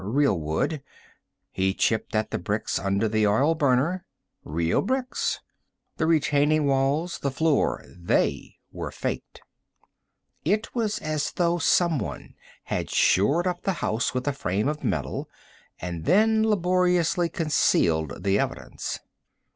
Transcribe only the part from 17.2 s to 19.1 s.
concealed the evidence.